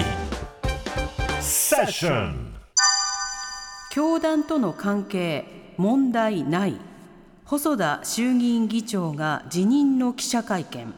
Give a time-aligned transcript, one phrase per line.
[1.40, 2.56] セッション
[3.92, 5.46] 教団との関係
[5.78, 6.82] 問題ない。
[7.46, 10.96] 細田衆議院議長が辞任の記者会見。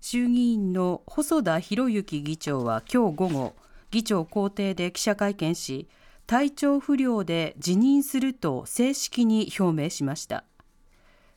[0.00, 3.56] 衆議院の細田博之議長は今日午後
[3.92, 5.86] 議長公邸で記者会見し
[6.26, 10.44] 体調不良で辞任すると正式に表明しました。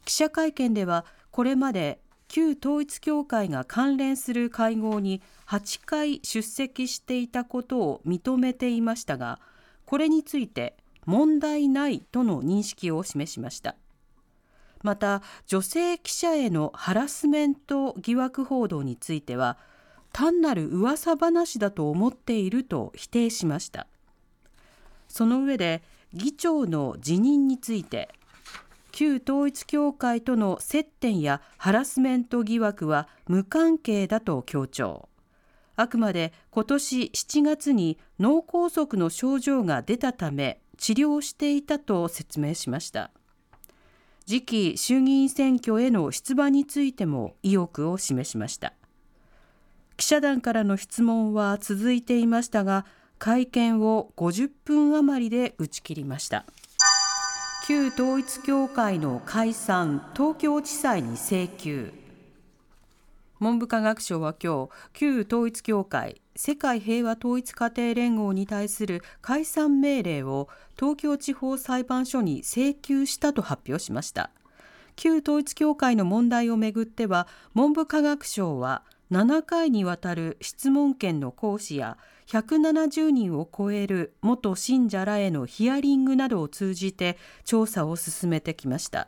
[0.06, 9.40] 記者会見ではこれまで旧統一教会が関連する会合に8回出席していたことを認めていましたが
[9.86, 13.76] これについて問題ないとの認識を示しました。
[14.82, 19.58] また女性記者へのハラスメント疑惑報道については
[20.18, 23.86] 単なる噂話だと思っていると否定しました。
[25.10, 28.08] その上で議長の辞任について
[28.94, 35.10] 旧統一教会との接点やハラスメント疑惑は無関係だと強調。
[35.76, 43.12] あくまで今年7月に脳梗塞の症状が出たため治療していたと説明しました。
[44.26, 48.76] 次期衆議院選挙への出馬についても意欲を示しました。
[49.98, 52.86] 記者団からの質問は続いていましたが
[53.18, 56.46] 会見を50分余りで打ち切りました。
[57.66, 61.94] 旧統一教会の解散東京地裁に請求。
[63.40, 74.30] 文部科学省は今日旧統一教会世界平和統一家庭連合に対する解散命令を東京地方裁判所に請求したと発表しました。
[74.98, 81.98] 旧統一教会の問題をめぐっては文部科学省は7回にわたる質問権の行使や
[82.28, 89.08] 170人を超える元信者らへのヒアリングなどを通じて調査を進めてきました。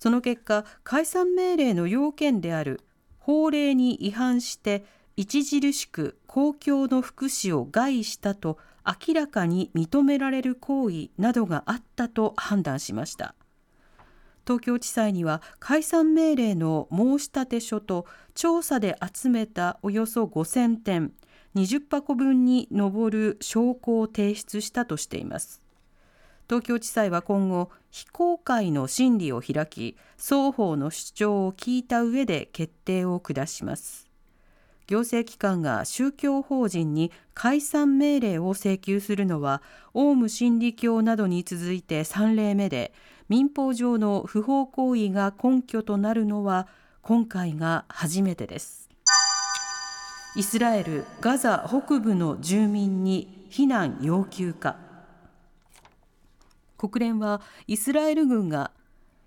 [0.00, 2.80] その結果解散命令の要件である
[3.18, 4.84] 法令に違反して
[5.18, 13.34] 著しく公共の福祉を害したと明らかに認められる行為などがあったと判断しました。
[14.46, 21.12] 東京地裁には解散命令の申立書と調査で集めたおよそ5000点
[21.56, 25.62] 20箱分に上る証拠を提出したとしています。
[26.48, 34.05] 東京地裁は今後非公開の審理を開き双方の主張を聞いた上で決定を下します。
[34.86, 39.62] 行政機関が宗教法人に解散命令を請求するのは
[39.94, 42.92] オウム真理教などに続いて3例目で
[43.28, 46.68] 民法上の不法行為が根拠となるのは
[47.02, 48.88] 今回が初めてです。
[50.36, 54.76] イスラエル・ガザ北部の住民に避難要求か。
[56.76, 58.70] 国連はイスラエル軍が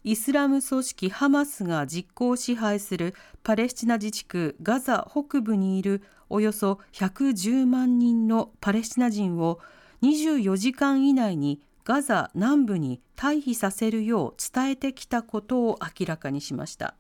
[0.06, 9.60] イスラム組織ハマスが実効支配するパレスチナ自治区ガザ北部にいるおよそ110万人のパレスチナ人を
[10.02, 16.96] 24時間以内にガザ南部に退避させるよう伝えてきたことを明らかにしました。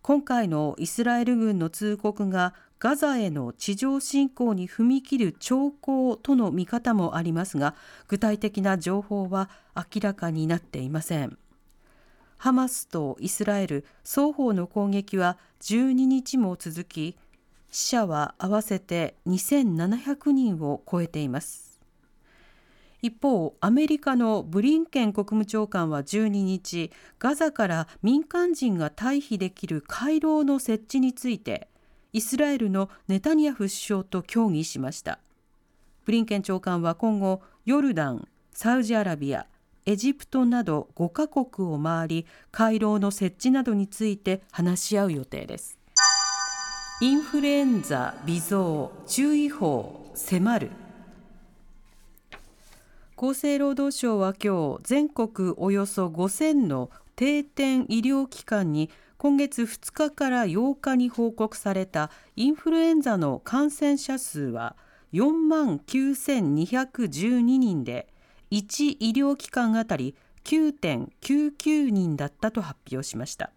[0.00, 7.76] 今回のイスラエル軍の通告がガザへの地上侵攻に踏み切る兆候との見方もありますが
[8.08, 11.38] 具体的な情報は明らかになっていません。
[12.42, 17.16] ハマスとイスラエル双方の攻撃は12日も続き
[17.70, 21.78] 死者は合わせて2700人を超えています。
[23.00, 31.68] 一方アメリカのブリンケン国務長官は12日ガザから民間人が退避できる回廊の設置について
[32.12, 35.20] イスラエルのネタニヤフ首相と協議しました。
[36.04, 39.46] ブリンケン長官は今後ヨルダンサウジアラビア
[39.84, 45.78] エジプトなど5カ国を回り回廊の設置などについて話し合う予定です。
[47.00, 50.70] インフルエンザ微増注意報迫る。
[53.16, 64.76] 厚生労働省は今日全国およそ5000の定点医療機関に今月2日から8日に報告されたインフルエンザの感染者数は
[65.12, 68.11] 4万9212人で
[68.52, 70.14] 1医療機関あたり
[70.44, 73.50] 9.99人だったと発表しました。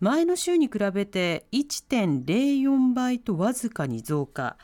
[0.00, 4.56] 前の週に比べて1.04倍とわずかに増加。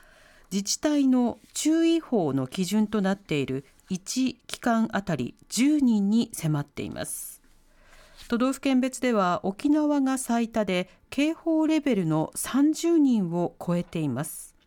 [0.51, 7.41] 自治体の注意報の基準となっている1機関あたり10人に迫っています。
[8.29, 14.58] 都道府県別では沖縄が最多で警報レベルの30人を超えています。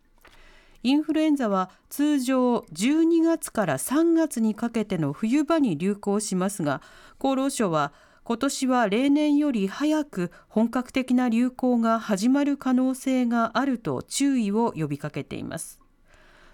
[0.83, 6.81] インフルエンザは通常12月から3月にかけての冬場に流行しますが
[7.19, 7.93] 厚労省は
[8.23, 15.79] 今年は例年より早く本格的な流行が始まる可能性があると注意を呼びかけています。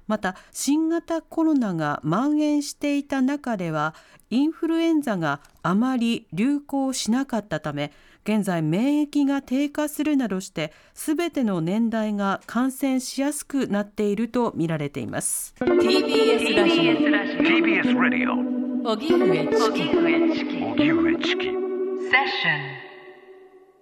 [0.07, 3.93] また新型コロナが蔓延していた中では
[4.29, 7.91] インフルエンザがあまり流行しなかったため
[8.27, 15.55] 現在免疫が低下するなどしてすべての年代が感染しやすくなっていると見られています。
[15.61, 19.47] TBS ラジオ TBS ラディオ荻上
[20.35, 22.76] チキ荻上チキセッション